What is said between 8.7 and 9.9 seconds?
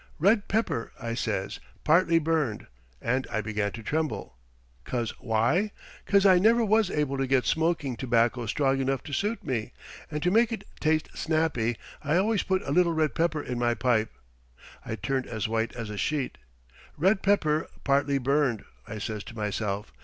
enough to suit me,